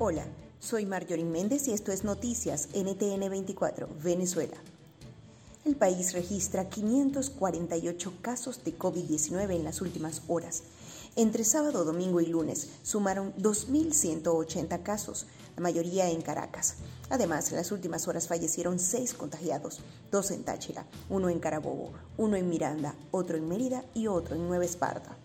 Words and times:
Hola, 0.00 0.24
soy 0.60 0.86
Marjorie 0.86 1.24
Méndez 1.24 1.66
y 1.66 1.72
esto 1.72 1.90
es 1.90 2.04
Noticias 2.04 2.68
NTN 2.72 3.28
24, 3.28 3.88
Venezuela. 4.00 4.56
El 5.64 5.74
país 5.74 6.12
registra 6.12 6.68
548 6.68 8.12
casos 8.22 8.62
de 8.62 8.78
COVID-19 8.78 9.56
en 9.56 9.64
las 9.64 9.80
últimas 9.80 10.22
horas. 10.28 10.62
Entre 11.16 11.42
sábado, 11.42 11.84
domingo 11.84 12.20
y 12.20 12.26
lunes 12.26 12.68
sumaron 12.84 13.34
2.180 13.38 14.84
casos, 14.84 15.26
la 15.56 15.62
mayoría 15.62 16.08
en 16.08 16.22
Caracas. 16.22 16.76
Además, 17.10 17.50
en 17.50 17.56
las 17.56 17.72
últimas 17.72 18.06
horas 18.06 18.28
fallecieron 18.28 18.78
seis 18.78 19.14
contagiados, 19.14 19.80
dos 20.12 20.30
en 20.30 20.44
Táchira, 20.44 20.86
uno 21.10 21.28
en 21.28 21.40
Carabobo, 21.40 21.90
uno 22.16 22.36
en 22.36 22.48
Miranda, 22.48 22.94
otro 23.10 23.36
en 23.36 23.48
Mérida 23.48 23.84
y 23.94 24.06
otro 24.06 24.36
en 24.36 24.46
Nueva 24.46 24.64
Esparta. 24.64 25.16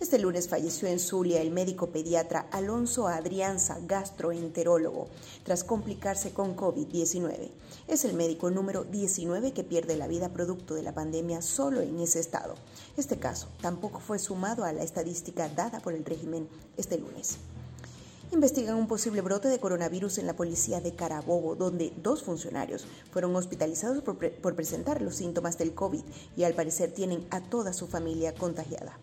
Este 0.00 0.20
lunes 0.20 0.48
falleció 0.48 0.86
en 0.86 1.00
Zulia 1.00 1.42
el 1.42 1.50
médico 1.50 1.88
pediatra 1.88 2.46
Alonso 2.52 3.08
Adrianza, 3.08 3.78
gastroenterólogo, 3.84 5.08
tras 5.42 5.64
complicarse 5.64 6.32
con 6.32 6.54
COVID-19. 6.54 7.50
Es 7.88 8.04
el 8.04 8.14
médico 8.14 8.48
número 8.48 8.84
19 8.84 9.52
que 9.52 9.64
pierde 9.64 9.96
la 9.96 10.06
vida 10.06 10.28
producto 10.28 10.74
de 10.76 10.84
la 10.84 10.94
pandemia 10.94 11.42
solo 11.42 11.80
en 11.80 11.98
ese 11.98 12.20
estado. 12.20 12.54
Este 12.96 13.18
caso 13.18 13.48
tampoco 13.60 13.98
fue 13.98 14.20
sumado 14.20 14.62
a 14.62 14.72
la 14.72 14.84
estadística 14.84 15.48
dada 15.48 15.80
por 15.80 15.92
el 15.94 16.04
régimen 16.04 16.48
este 16.76 16.96
lunes 16.96 17.38
investigan 18.30 18.76
un 18.76 18.88
posible 18.88 19.22
brote 19.22 19.48
de 19.48 19.58
coronavirus 19.58 20.18
en 20.18 20.26
la 20.26 20.36
policía 20.36 20.82
de 20.82 20.94
Carabobo, 20.94 21.56
donde 21.56 21.94
dos 22.02 22.22
funcionarios 22.22 22.86
fueron 23.10 23.34
hospitalizados 23.34 24.02
por, 24.02 24.18
por, 24.18 24.54
presentar 24.54 25.00
los 25.00 25.16
síntomas 25.16 25.56
del 25.56 25.72
COVID 25.74 26.02
y 26.36 26.44
al 26.44 26.52
parecer 26.52 26.92
tienen 26.92 27.26
a 27.30 27.40
toda 27.40 27.72
su 27.72 27.86
familia 27.86 28.34
contagiada. 28.34 28.98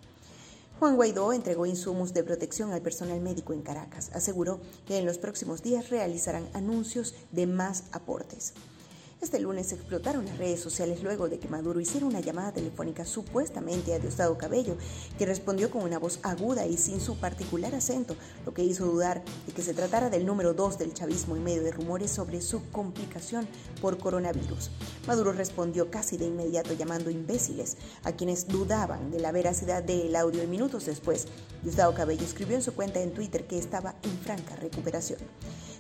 Juan 0.79 0.97
Guaidó 0.97 1.31
entregó 1.31 1.65
insumos 1.65 2.13
de 2.13 2.23
protección 2.23 2.73
al 2.73 2.81
personal 2.81 3.21
médico 3.21 3.53
en 3.53 3.61
Caracas. 3.61 4.11
Aseguró 4.13 4.59
que 4.85 4.97
en 4.97 5.05
los 5.05 5.17
próximos 5.17 5.63
días 5.63 5.89
realizarán 5.89 6.49
anuncios 6.53 7.15
de 7.31 7.47
más 7.47 7.85
aportes. 7.93 8.53
Este 9.25 9.39
lunes 9.39 9.73
explotaron 9.73 10.23
las 10.23 10.37
redes 10.37 10.59
sociales 10.59 11.01
luego 11.01 11.27
de 11.27 11.39
que 11.39 11.47
Maduro 11.47 11.79
hiciera 11.79 12.05
una 12.05 12.19
llamada 12.19 12.51
telefónica 12.51 13.05
supuestamente 13.05 13.95
a 13.95 13.97
Diosdado 13.97 14.37
Cabello, 14.37 14.77
que 15.17 15.25
respondió 15.25 15.71
con 15.71 15.81
una 15.81 15.97
voz 15.97 16.19
aguda 16.21 16.67
y 16.67 16.77
sin 16.77 17.01
su 17.01 17.17
particular 17.17 17.73
acento, 17.73 18.15
lo 18.45 18.53
que 18.53 18.63
hizo 18.63 18.85
dudar 18.85 19.23
de 19.47 19.51
que 19.51 19.63
se 19.63 19.73
tratara 19.73 20.11
del 20.11 20.27
número 20.27 20.53
2 20.53 20.77
del 20.77 20.93
chavismo 20.93 21.35
en 21.35 21.43
medio 21.43 21.63
de 21.63 21.71
rumores 21.71 22.11
sobre 22.11 22.39
su 22.39 22.69
complicación 22.69 23.47
por 23.81 23.97
coronavirus. 23.97 24.69
Maduro 25.07 25.33
respondió 25.33 25.89
casi 25.89 26.17
de 26.17 26.27
inmediato 26.27 26.73
llamando 26.73 27.09
imbéciles 27.09 27.77
a 28.03 28.11
quienes 28.11 28.47
dudaban 28.47 29.09
de 29.09 29.21
la 29.21 29.31
veracidad 29.31 29.81
del 29.81 30.15
audio 30.15 30.43
y 30.43 30.47
minutos 30.47 30.85
después. 30.85 31.25
Diosdado 31.63 31.95
Cabello 31.95 32.23
escribió 32.23 32.57
en 32.57 32.61
su 32.61 32.75
cuenta 32.75 33.01
en 33.01 33.11
Twitter 33.11 33.47
que 33.47 33.57
estaba 33.57 33.95
en 34.03 34.19
franca 34.19 34.55
recuperación. 34.55 35.17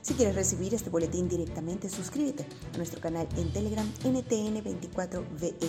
Si 0.05 0.13
quieres 0.13 0.35
recibir 0.35 0.71
este 0.75 0.91
boletín 0.91 1.27
directamente, 1.27 1.89
suscríbete 1.89 2.45
a 2.75 2.77
nuestro 2.77 3.01
canal 3.01 3.27
en 3.37 3.51
Telegram 3.51 3.91
NTN24VE. 4.03 5.67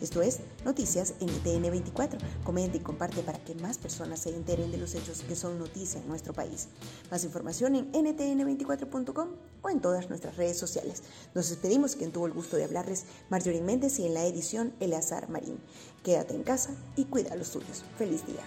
Esto 0.00 0.22
es 0.22 0.40
Noticias 0.64 1.14
NTN24. 1.20 2.18
Comenta 2.42 2.78
y 2.78 2.80
comparte 2.80 3.22
para 3.22 3.38
que 3.44 3.54
más 3.54 3.78
personas 3.78 4.18
se 4.18 4.34
enteren 4.34 4.72
de 4.72 4.78
los 4.78 4.96
hechos 4.96 5.22
que 5.22 5.36
son 5.36 5.60
noticia 5.60 6.00
en 6.00 6.08
nuestro 6.08 6.32
país. 6.32 6.66
Más 7.12 7.22
información 7.22 7.76
en 7.76 7.92
ntn24.com 7.92 9.28
o 9.62 9.70
en 9.70 9.80
todas 9.80 10.08
nuestras 10.08 10.36
redes 10.36 10.58
sociales. 10.58 11.04
Nos 11.36 11.48
despedimos 11.48 11.94
quien 11.94 12.10
tuvo 12.10 12.26
el 12.26 12.32
gusto 12.32 12.56
de 12.56 12.64
hablarles 12.64 13.04
Marjorie 13.30 13.62
Méndez 13.62 14.00
y 14.00 14.06
en 14.06 14.14
la 14.14 14.26
edición 14.26 14.74
Eleazar 14.80 15.28
Marín. 15.28 15.60
Quédate 16.02 16.34
en 16.34 16.42
casa 16.42 16.70
y 16.96 17.04
cuida 17.04 17.34
a 17.34 17.36
los 17.36 17.52
tuyos. 17.52 17.84
Feliz 17.96 18.26
día. 18.26 18.42